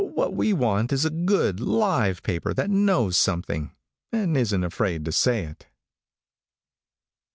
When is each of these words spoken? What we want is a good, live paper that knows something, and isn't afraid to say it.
What 0.15 0.33
we 0.33 0.51
want 0.51 0.91
is 0.91 1.05
a 1.05 1.11
good, 1.11 1.59
live 1.59 2.23
paper 2.23 2.55
that 2.55 2.71
knows 2.71 3.15
something, 3.19 3.69
and 4.11 4.35
isn't 4.35 4.63
afraid 4.63 5.05
to 5.05 5.11
say 5.11 5.43
it. 5.43 5.67